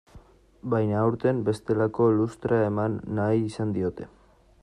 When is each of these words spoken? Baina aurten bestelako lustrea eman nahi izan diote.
Baina 0.73 0.95
aurten 1.01 1.43
bestelako 1.49 2.07
lustrea 2.21 2.71
eman 2.71 2.97
nahi 3.21 3.47
izan 3.53 3.77
diote. 3.79 4.09